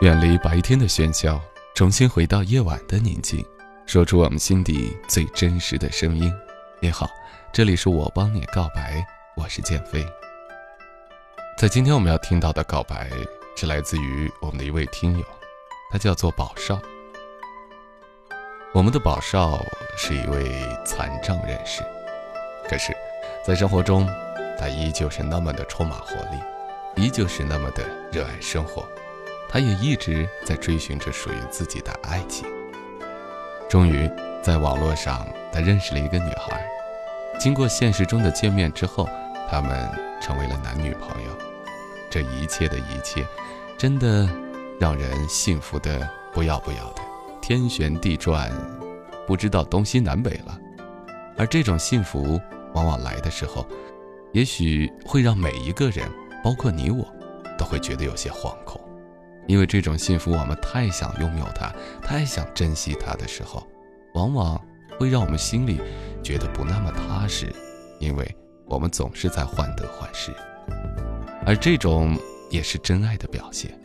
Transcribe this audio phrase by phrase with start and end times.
[0.00, 1.40] 远离白天的喧嚣，
[1.74, 3.44] 重新回到夜晚的宁静，
[3.84, 6.32] 说出我们心底最真实的声音。
[6.78, 7.10] 你好，
[7.52, 9.04] 这里是我帮你告白，
[9.36, 10.06] 我是建飞。
[11.58, 13.10] 在今天我们要听到的告白，
[13.56, 15.24] 是来自于我们的一位听友，
[15.90, 16.80] 他叫做宝少。
[18.72, 19.60] 我们的宝少
[19.96, 20.48] 是一位
[20.84, 21.82] 残障人士，
[22.68, 22.96] 可是，
[23.44, 24.08] 在生活中，
[24.60, 28.86] 他依旧是那么的充满活力，依旧是那么的热爱生活。
[29.48, 32.46] 他也一直在追寻着属于自己的爱情。
[33.68, 34.10] 终于，
[34.42, 36.64] 在网络上，他认识了一个女孩。
[37.38, 39.08] 经过现实中的见面之后，
[39.48, 39.88] 他们
[40.20, 41.30] 成为了男女朋友。
[42.10, 43.26] 这一切的一切，
[43.76, 44.28] 真的
[44.80, 47.02] 让人幸福的不要不要的，
[47.40, 48.50] 天旋地转，
[49.26, 50.58] 不知道东西南北了。
[51.36, 52.40] 而这种幸福，
[52.72, 53.66] 往往来的时候，
[54.32, 56.10] 也许会让每一个人，
[56.42, 57.06] 包括你我，
[57.58, 58.80] 都会觉得有些惶恐。
[59.48, 63.66] 因为这种幸福，我们太想拥有它，太想珍惜它的时候，
[64.14, 64.60] 往往
[64.98, 65.80] 会让我们心里
[66.22, 67.52] 觉得不那么踏实，
[67.98, 70.30] 因为我们总是在患得患失，
[71.46, 72.16] 而这种
[72.50, 73.76] 也是真爱的表现。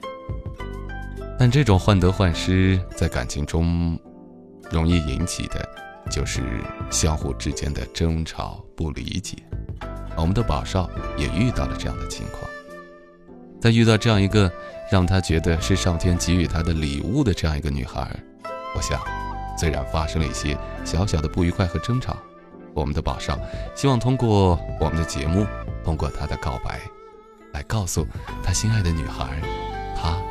[1.40, 3.98] 但这种患得患失在感情中
[4.70, 5.68] 容易引起的，
[6.12, 6.42] 就是
[6.92, 9.38] 相互之间的争吵、不理解。
[10.16, 12.44] 我们的宝少也遇到了这样的情况，
[13.64, 14.52] 在遇到这样一个。
[14.92, 18.08] 让他觉得是上天给予他的礼物的这样一个女孩，
[18.76, 19.02] 我想，
[19.58, 22.16] 虽然发生了一些小小的不愉快和争吵，
[22.76, 23.40] 我们的宝少
[23.74, 25.48] 希望通过我们的节目，
[25.84, 26.80] 通过他的告白，
[27.54, 28.06] 来告诉
[28.44, 29.42] 他心爱的女孩，
[29.96, 30.22] 他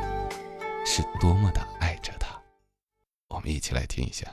[0.85, 2.29] 是多么的爱着她。
[3.27, 4.27] 我们一起来听一下。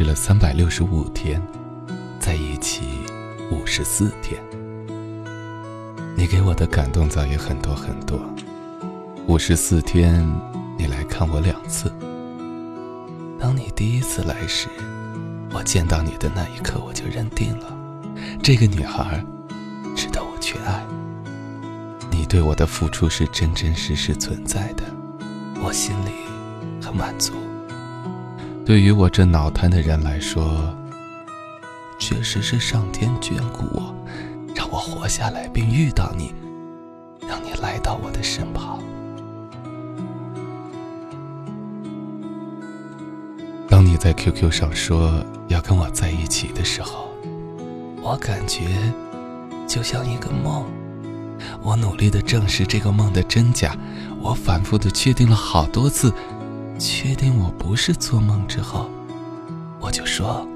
[0.00, 1.42] 我们认识了三百六十五天，
[2.20, 2.82] 在一起
[3.50, 4.40] 五十四天。
[6.16, 8.20] 你给我的感动早已很多很多。
[9.26, 10.24] 五十四天，
[10.78, 11.92] 你来看我两次。
[13.40, 14.68] 当你第一次来时，
[15.52, 17.66] 我见到你的那一刻，我就认定了，
[18.40, 19.20] 这个女孩
[19.96, 20.86] 值得我去爱。
[22.08, 24.84] 你对我的付出是真真实实存在的，
[25.60, 26.12] 我心里
[26.80, 27.32] 很满足。
[28.68, 30.46] 对于我这脑瘫的人来说，
[31.98, 33.94] 确实是上天眷顾我，
[34.54, 36.34] 让我活下来并遇到你，
[37.26, 38.78] 让你来到我的身旁。
[43.70, 47.08] 当你在 QQ 上说要跟我在一起的时候，
[48.02, 48.66] 我感觉
[49.66, 50.66] 就像一个梦。
[51.62, 53.74] 我努力的证实这个梦的真假，
[54.20, 56.12] 我反复的确定了好多次。
[56.78, 58.88] 确定我不是做梦之后，
[59.80, 60.46] 我就说：“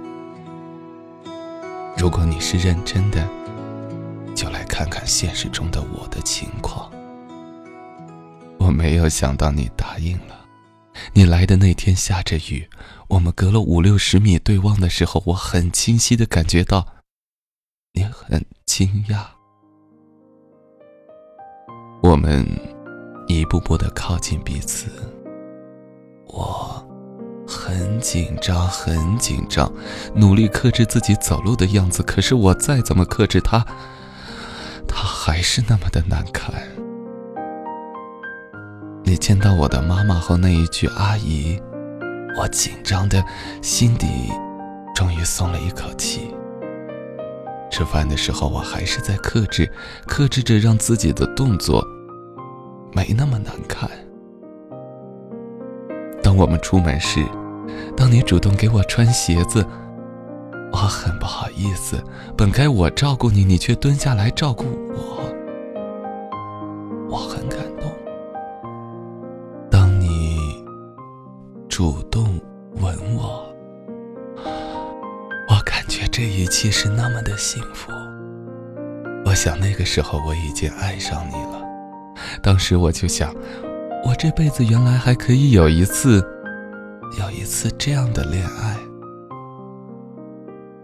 [1.98, 3.28] 如果你是认真的，
[4.34, 6.90] 就来看看现实中的我的情况。”
[8.58, 10.46] 我没有想到你答应了。
[11.14, 12.68] 你来的那天下着雨，
[13.08, 16.86] 我们隔了五六十米对望的时候，我很清晰的感觉到
[17.94, 19.24] 你很惊讶。
[22.02, 22.46] 我们
[23.26, 24.88] 一步步的靠近彼此。
[27.72, 29.72] 很紧张，很紧张，
[30.14, 32.02] 努力克制自己走路的样子。
[32.02, 33.64] 可是我再怎么克制他，
[34.86, 36.54] 他还是那么的难看。
[39.04, 41.58] 你见到我的妈妈后那一句“阿姨”，
[42.36, 43.24] 我紧张的
[43.62, 44.06] 心底
[44.94, 46.34] 终于松了一口气。
[47.70, 49.70] 吃饭的时候，我还是在克制，
[50.06, 51.82] 克制着让自己的动作
[52.92, 53.88] 没那么难看。
[56.22, 57.24] 当我们出门时，
[57.96, 59.64] 当你主动给我穿鞋子，
[60.72, 62.02] 我很不好意思。
[62.36, 64.64] 本该我照顾你，你却蹲下来照顾
[64.94, 65.22] 我，
[67.10, 67.92] 我很感动。
[69.70, 70.36] 当你
[71.68, 72.40] 主动
[72.80, 73.44] 吻我，
[75.48, 77.92] 我感觉这一切是那么的幸福。
[79.24, 81.62] 我想那个时候我已经爱上你了。
[82.42, 83.34] 当时我就想。
[84.04, 86.20] 我这辈子原来还可以有一次，
[87.52, 88.74] 次这样的恋爱。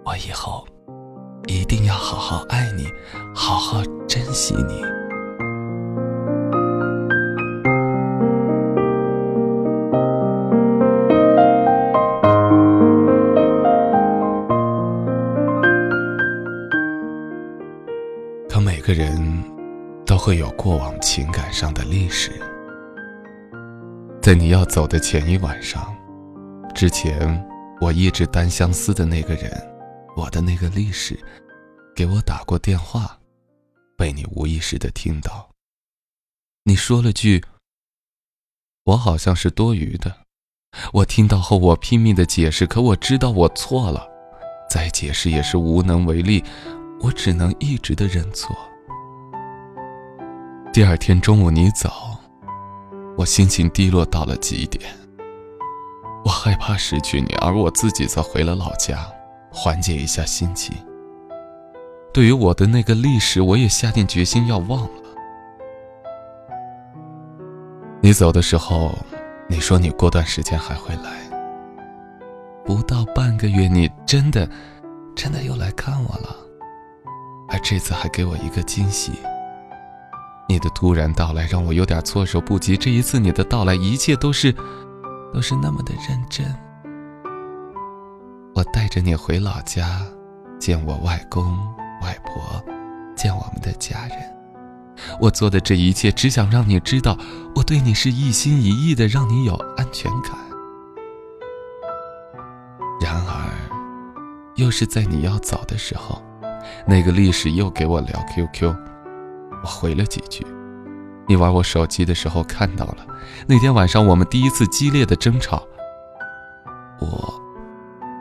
[0.04, 0.68] 我以后
[1.46, 2.84] 一定要好好爱你，
[3.34, 4.82] 好好珍惜你。
[18.46, 19.42] 可每个人
[20.04, 22.30] 都会有过往情感上的历史，
[24.20, 25.82] 在你要走的前一晚上，
[26.78, 27.44] 之前
[27.80, 29.50] 我一直单相思的那个人。
[30.14, 31.18] 我的那个历史，
[31.92, 33.18] 给我打过电话，
[33.96, 35.48] 被你无意识的听到。
[36.62, 37.44] 你说了句
[38.86, 40.18] ：“我好像是多余的。”
[40.94, 44.06] 我听到后，我拼命的解释，可我知道我错了，
[44.70, 46.44] 再解释也是无能为力，
[47.00, 48.56] 我只能一直的认错。
[50.72, 51.90] 第二天中午你走，
[53.16, 54.88] 我心情低落到了极点。
[56.24, 59.06] 我害怕失去你，而我自己则回了老家。
[59.50, 60.76] 缓解一下心情。
[62.12, 64.90] 对于我的那个历史，我也下定决心要忘了。
[68.00, 68.92] 你走的时候，
[69.48, 71.18] 你说你过段时间还会来。
[72.64, 74.48] 不到半个月，你真的，
[75.16, 76.36] 真的又来看我了，
[77.48, 79.12] 而这次还给我一个惊喜。
[80.46, 82.76] 你的突然到来让我有点措手不及。
[82.76, 84.54] 这一次你的到来，一切都是，
[85.32, 86.46] 都是那么的认真。
[88.54, 90.00] 我带着你回老家，
[90.58, 91.56] 见我外公
[92.02, 92.62] 外婆，
[93.16, 94.18] 见我们的家人。
[95.20, 97.16] 我做的这一切，只想让你知道，
[97.54, 100.32] 我对你是一心一意的，让你有安全感。
[103.00, 103.48] 然而，
[104.56, 106.20] 又是在你要走的时候，
[106.84, 108.74] 那个历史又给我聊 QQ，
[109.62, 110.44] 我回了几句。
[111.28, 113.06] 你玩我手机的时候看到了，
[113.46, 115.62] 那天晚上我们第一次激烈的争吵。
[117.00, 117.34] 我。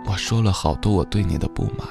[0.10, 1.86] 我说了好多我对你的不满，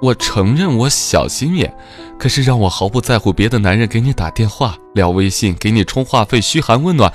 [0.00, 1.70] 我承认我小心眼，
[2.18, 7.12] 可是让我毫不在乎别的男人给你打电话、聊微信、给你充话费、嘘寒问暖，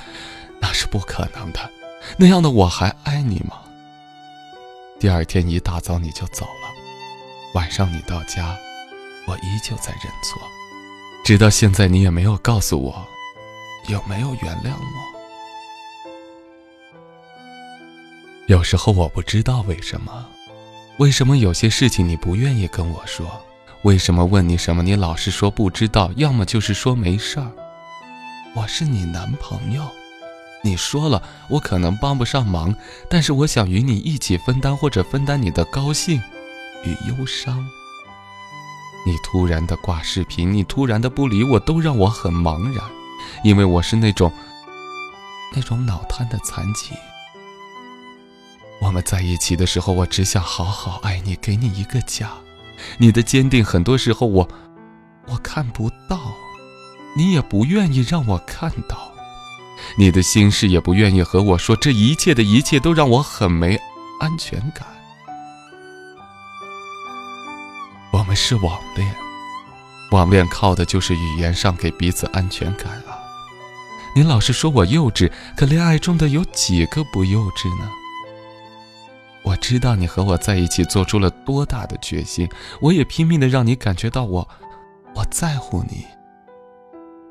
[0.62, 1.60] 那是不可能的。
[2.16, 3.58] 那样的我还爱你吗？
[5.00, 6.70] 第二天一大早你就走了，
[7.56, 8.56] 晚上你到家，
[9.26, 10.40] 我依旧在认错，
[11.26, 13.04] 直到现在你也没有告诉我，
[13.88, 15.16] 有没有原谅我。
[18.46, 20.28] 有时候我不知道为什么，
[21.00, 23.44] 为什么有些事情你不愿意跟我说？
[23.82, 27.52] 为什么问你什么你老是说不知道，要么就是说没事儿？
[28.54, 29.82] 我是你男朋友，
[30.62, 32.76] 你说了我可能帮不上忙，
[33.10, 36.22] 但是我想与你一起分担或者分担你的高兴
[36.84, 37.68] 与忧伤。
[39.06, 42.84] 你突然的挂视频，你突然的不理我，都让我很茫然，
[43.44, 44.32] 因为我是那种
[45.56, 46.92] 那种脑瘫的残疾。
[48.82, 52.32] 我们在一起的时候，我只想好好爱你，给你一个家。
[52.98, 54.50] 你的坚定，很多时候我，
[55.28, 56.34] 我看不到，
[57.16, 59.12] 你也不愿意让我看到。
[59.98, 63.80] 你的心事也不愿意和我说，这一切的一切都让我很没
[64.20, 64.95] 安全感。
[68.36, 69.16] 是网恋，
[70.12, 73.18] 网恋靠的就是语言上给彼此安全感啊。
[74.16, 77.90] 你老是说我幼稚，可恋爱中的有几个不幼稚呢？
[79.44, 82.50] 我知道你和我在一起做出了多大的决心，
[82.82, 84.48] 我也拼命的让你感觉到我，
[85.16, 86.06] 我在乎你。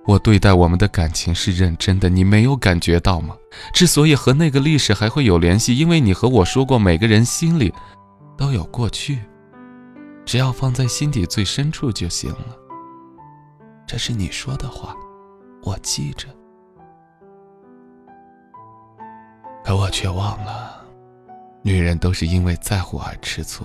[0.07, 3.35] 我对待我们的感情是认真的，你没有感觉到吗？
[3.73, 7.73] 之所以和那个历史还会有联系，因为你和我说过，每个人心里
[8.37, 9.19] 都有过去，
[10.25, 12.57] 只要放在心底最深处就行了。
[13.87, 14.97] 这是你说的话，
[15.62, 16.28] 我记着，
[19.64, 20.83] 可我却忘了。
[21.62, 23.64] 女人都是因为在乎而吃醋，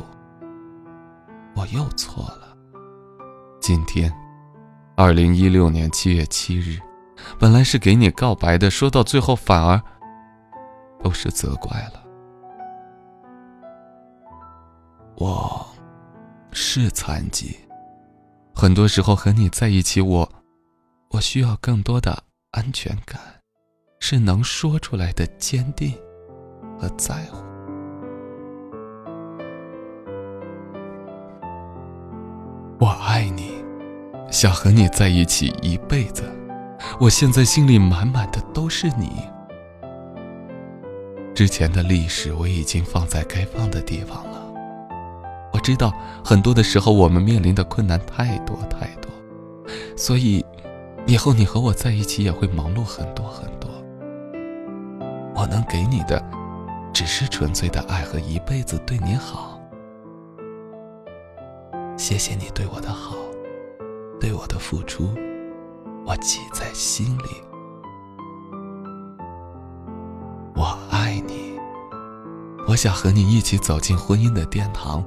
[1.55, 2.55] 我又错了。
[3.59, 4.13] 今天，
[4.95, 6.79] 二零一六年七月七日，
[7.37, 9.81] 本来是给你告白的，说到最后反而
[11.03, 12.03] 都是责怪了。
[15.15, 15.65] 我
[16.51, 17.55] 是残疾，
[18.55, 20.31] 很多时候和你在一起，我
[21.11, 23.19] 我需要更多的安全感，
[23.99, 25.93] 是能说出来的坚定
[26.79, 27.43] 和在乎。
[32.79, 33.51] 我爱你，
[34.31, 36.23] 想和你在一起一辈子。
[36.99, 39.21] 我现在心里满满的都是你。
[41.35, 44.38] 之前的历史我已经放在该放的地方了。
[45.51, 49.11] 我知道很多的时候我们面临的困难太多太多，
[49.97, 50.45] 所以
[51.05, 53.69] 以后你和我在一起也会忙碌很多很多。
[55.35, 56.23] 我能给你的，
[56.93, 59.59] 只是纯粹的爱和一辈子对你好。
[61.97, 63.15] 谢谢你对我的好，
[64.19, 65.09] 对我的付出，
[66.05, 67.23] 我记在心里。
[70.55, 71.53] 我爱你，
[72.67, 75.03] 我想和你一起走进婚姻的殿堂，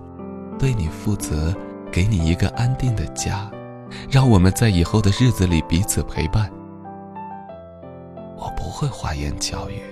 [0.62, 1.52] 对你负责，
[1.90, 3.50] 给你一个安定的家，
[4.08, 6.48] 让我们在以后的日子里彼此陪伴。
[8.36, 9.82] 我不会花言巧语，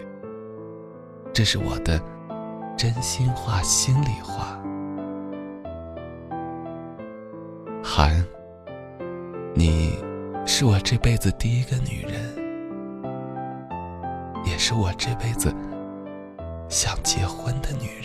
[1.33, 2.00] 这是我的
[2.77, 4.57] 真心话、心里话。
[7.83, 8.25] 韩，
[9.53, 9.99] 你
[10.47, 13.03] 是我这辈子第一个女人，
[14.47, 15.53] 也是我这辈子
[16.69, 18.00] 想结婚的女人。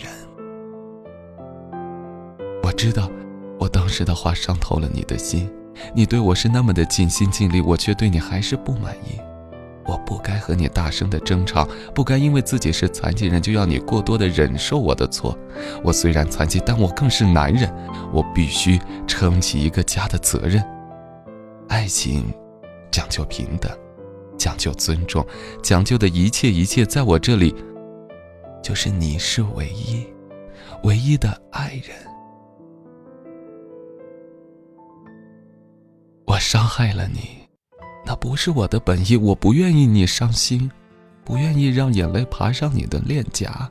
[2.86, 3.10] 知道，
[3.58, 5.50] 我当时的话伤透了你的心，
[5.92, 9.18] 你对我是那么的尽心尽力，我却对你还是不满意。
[9.84, 15.36] 我不该和你大声的争吵，不该因为自己是残疾人就要你过多的忍受我的错。
[15.82, 17.68] 我虽然残疾，但我更是男人，
[18.12, 20.62] 我必须撑起一个家的责任。
[21.68, 22.32] 爱情
[22.92, 23.68] 讲究平等，
[24.38, 25.26] 讲究尊重，
[25.60, 27.52] 讲究的一切一切，在我这里，
[28.62, 30.06] 就是你是唯一，
[30.84, 32.15] 唯一的爱人。
[36.56, 37.46] 伤害了你。
[38.06, 40.70] 那不是我的本意，我不愿意你伤心，
[41.22, 43.70] 不愿意让眼泪爬上你的脸颊，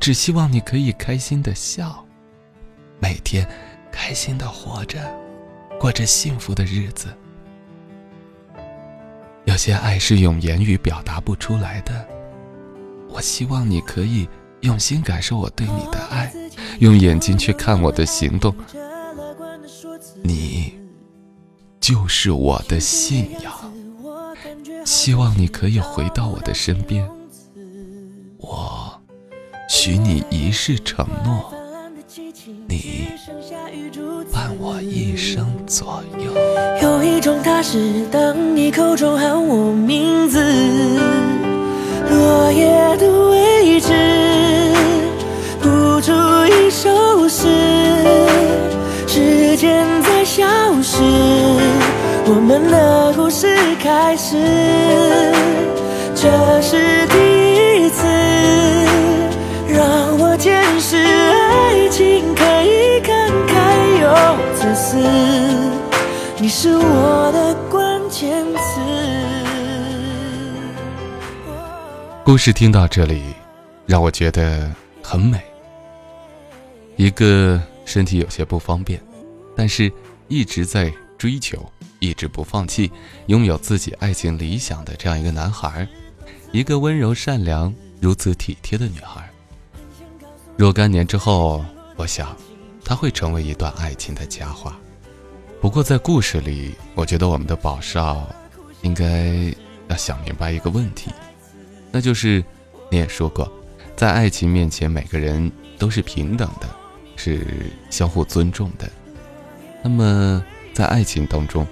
[0.00, 2.04] 只希望你可以开心的笑，
[2.98, 3.48] 每天
[3.92, 4.98] 开心的活着，
[5.78, 7.16] 过着幸福的日子。
[9.44, 12.04] 有些爱是用言语表达不出来的，
[13.08, 14.28] 我希望你可以
[14.62, 16.32] 用心感受我对你的爱，
[16.80, 18.52] 用眼睛去看我的行动。
[21.86, 23.52] 就是我的信仰，
[24.84, 27.08] 希望你可以回到我的身边。
[28.38, 28.90] 我
[29.68, 31.54] 许你一世承诺，
[32.66, 33.06] 你
[34.32, 36.32] 伴我一生左右。
[36.82, 40.42] 有一种踏实，当你口中喊我名字，
[42.10, 43.92] 落叶的位置，
[45.62, 46.12] 谱出
[46.48, 47.46] 一首诗，
[49.06, 50.44] 时间在消
[50.82, 51.55] 失。
[52.28, 54.36] 我们的故事开始，
[56.12, 58.04] 这是第一次
[59.68, 64.10] 让我见识爱情可以慷慨又
[64.56, 64.96] 自私。
[66.36, 68.80] 你是我的关键词。
[72.24, 73.22] 故事听到这里，
[73.86, 74.68] 让我觉得
[75.00, 75.40] 很美。
[76.96, 79.00] 一个身体有些不方便，
[79.54, 79.92] 但是
[80.26, 81.64] 一直在追求。
[81.98, 82.90] 一直不放弃，
[83.26, 85.86] 拥有自己爱情理想的这样一个男孩，
[86.52, 89.28] 一个温柔善良、如此体贴的女孩。
[90.56, 91.64] 若干年之后，
[91.96, 92.36] 我想，
[92.84, 94.78] 他会成为一段爱情的佳话。
[95.60, 98.28] 不过，在故事里，我觉得我们的宝少，
[98.82, 99.54] 应该
[99.88, 101.10] 要想明白一个问题，
[101.90, 102.44] 那就是，
[102.90, 103.50] 你也说过，
[103.96, 106.68] 在爱情面前，每个人都是平等的，
[107.16, 108.88] 是相互尊重的。
[109.82, 111.66] 那么，在爱情当中，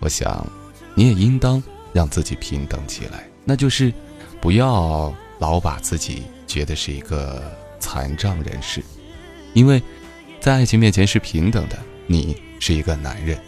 [0.00, 0.46] 我想，
[0.94, 3.92] 你也应当让自己平等起来，那就是
[4.40, 7.42] 不要老把自己觉得是一个
[7.78, 8.82] 残障人士，
[9.52, 9.80] 因为，
[10.40, 11.78] 在爱情面前是平等的。
[12.06, 13.38] 你是一个男人，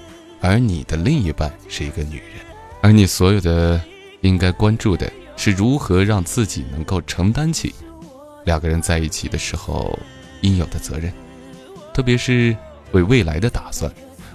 [0.40, 2.44] 而你的另一半是一个女人，
[2.80, 3.80] 而你所有的
[4.21, 7.75] 应该关注的是如何让自己能够承担起
[8.44, 9.99] 两个人在一起的时候
[10.42, 11.12] 应有的责任，
[11.92, 12.56] 特别是
[12.92, 13.90] 为未来的打算，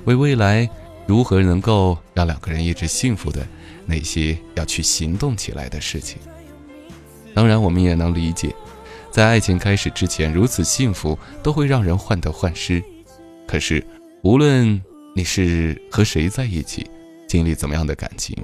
[0.06, 0.70] 为未来。
[1.08, 3.48] 如何能够让两个人一直幸福的
[3.86, 6.20] 那些要去行动起来的事情？
[7.34, 8.54] 当然，我们也能理解，
[9.10, 12.84] 在爱情开始之前如此幸福，都会让人患得患失。
[13.48, 13.86] 可是，
[14.24, 14.82] 无论
[15.16, 16.86] 你是和谁在一起，
[17.28, 18.36] 经历怎么样的感情，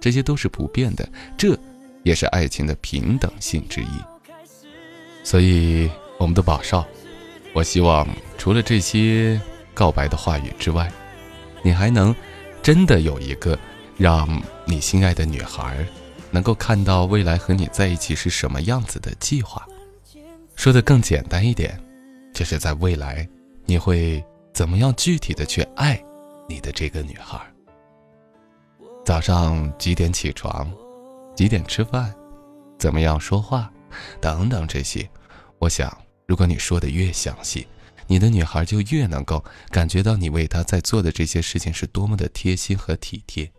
[0.00, 1.08] 这些都是不变的。
[1.38, 1.58] 这
[2.02, 3.86] 也是爱情的平等性之一。
[5.24, 5.88] 所以，
[6.18, 6.84] 我们的宝少，
[7.54, 9.40] 我希望除了这些
[9.72, 10.92] 告白的话语之外，
[11.62, 12.14] 你还能
[12.62, 13.58] 真的有一个
[13.96, 15.86] 让你心爱的女孩
[16.30, 19.66] 能够看到未来和你在一起是什么样子的计划？
[20.54, 21.78] 说的更简单一点，
[22.34, 23.28] 就是在未来
[23.64, 26.02] 你会怎么样具体的去爱
[26.48, 27.40] 你的这个女孩？
[29.04, 30.70] 早上几点起床？
[31.34, 32.14] 几点吃饭？
[32.78, 33.70] 怎么样说话？
[34.20, 35.08] 等等这些，
[35.58, 37.66] 我想，如果你说的越详细。
[38.06, 43.50] 你的女孩就越能够感觉到你为她在做的这些事情是多么的贴心和体贴，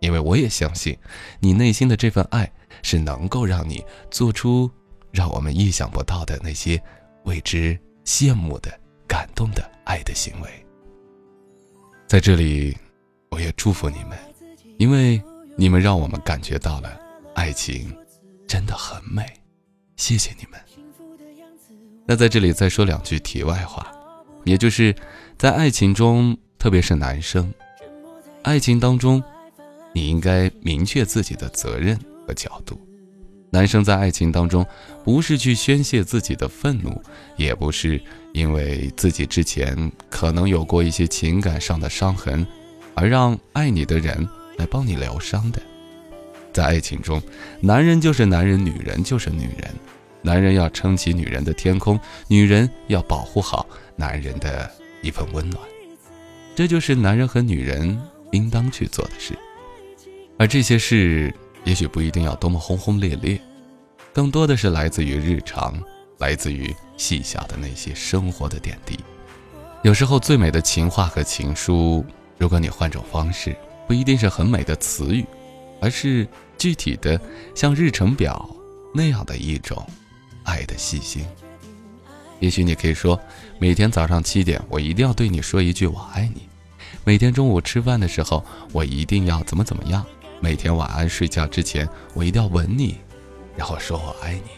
[0.00, 0.96] 因为我也相信，
[1.40, 2.50] 你内心的这份爱
[2.82, 4.70] 是能够让你做出
[5.10, 6.80] 让我们意想不到的那些
[7.24, 8.70] 为之羡慕的、
[9.06, 10.50] 感动的爱的行为。
[12.06, 12.76] 在这里，
[13.30, 14.16] 我也祝福你们，
[14.78, 15.20] 因为
[15.56, 17.00] 你们让我们感觉到了
[17.34, 17.92] 爱情
[18.46, 19.26] 真的很美。
[19.96, 20.60] 谢谢你们。
[22.06, 23.90] 那在这里再说两句题外话，
[24.44, 24.94] 也就是
[25.36, 27.52] 在爱情中，特别是男生，
[28.42, 29.20] 爱情当中，
[29.92, 32.80] 你应该明确自己的责任和角度。
[33.50, 34.64] 男生在爱情当中，
[35.04, 37.00] 不是去宣泄自己的愤怒，
[37.36, 38.00] 也不是
[38.32, 42.46] 因为自己之前可能有过一些情感上的伤痕，
[42.94, 45.60] 而让爱你的人来帮你疗伤的。
[46.52, 47.20] 在爱情中，
[47.60, 49.74] 男人就是男人，女人就是女人。
[50.26, 53.64] 男人要撑起女人的天空，女人要保护好
[53.94, 54.68] 男人的
[55.00, 55.62] 一份温暖。
[56.56, 57.96] 这就是男人和女人
[58.32, 59.38] 应当去做的事，
[60.36, 61.32] 而这些事。
[61.64, 63.40] 也许不一定要多么轰轰烈烈，
[64.12, 65.74] 更多的是来自于日常，
[66.18, 68.96] 来自于细小的那些生活的点滴。
[69.82, 72.04] 有时候最美的情话和情书，
[72.38, 73.56] 如果你换种方式，
[73.88, 75.26] 不一定是很美的词语，
[75.80, 76.24] 而是
[76.56, 77.20] 具体的
[77.52, 78.48] 像日程表
[78.94, 79.84] 那样的一种
[80.46, 81.26] 爱的细心。
[82.40, 83.20] 也许你可以说，
[83.58, 86.42] 每天早上七点，我一定要对你说一句我爱你；
[87.04, 90.04] 每天中午吃饭的时候，我一定要怎么怎么样。
[90.38, 92.98] 每天晚安睡觉之前，我一定要吻你，
[93.56, 94.50] 然后说我爱你，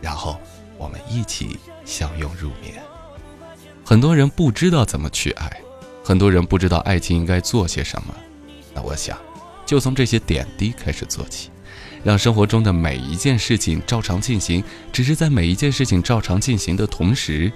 [0.00, 0.36] 然后
[0.76, 2.82] 我们一起相拥入眠。
[3.84, 5.60] 很多人不知道怎么去爱，
[6.02, 8.12] 很多人不知道爱情应该做些什么。
[8.74, 9.16] 那我想，
[9.64, 11.48] 就从这些点滴开始做起，
[12.04, 14.62] 让生活中的每一件事情照常进行。
[14.92, 17.50] 只是在每一件事情照常进行的同时，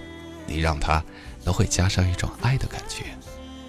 [0.46, 1.04] 你让它
[1.44, 3.04] 都会加上一种爱的感觉。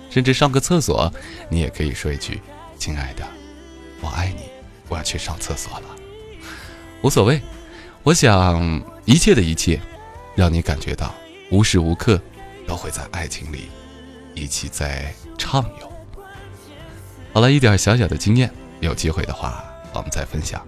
[0.10, 1.14] 甚至上个厕所，
[1.50, 2.42] 你也可以说一句
[2.80, 3.24] ：“亲爱的。”
[4.02, 4.44] 我爱你，
[4.88, 5.86] 我要去上厕所了。
[7.02, 7.42] 无所谓，
[8.02, 9.80] 我想一切的一切，
[10.36, 11.14] 让你感觉到
[11.52, 12.20] 无时无刻
[12.66, 13.70] 都会在爱情里
[14.34, 15.92] 一起在畅游。
[17.34, 18.50] 好了一点小小的经验，
[18.80, 20.66] 有机会的话我们再分享。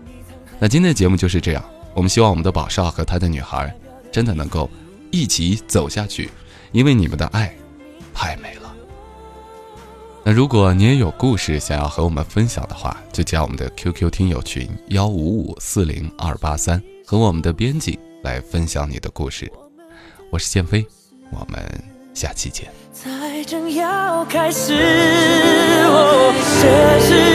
[0.64, 3.76] 那今天的节目就是这样，我们希望我们的宝少和他的女孩
[4.12, 4.70] 真的能够
[5.10, 6.30] 一起走下去，
[6.72, 7.52] 因为你们的爱
[8.14, 8.72] 太美了。
[10.24, 19.52] 那如果你也有故事想要和我们分享的话，就加我们的 QQ 听友群幺五五四零二八三，和我们的编辑来分享你的故事。
[20.30, 20.86] 我是剑飞，
[21.32, 21.60] 我们
[22.14, 22.72] 下期见。
[22.94, 24.78] 才正要开始，
[26.62, 27.31] 这是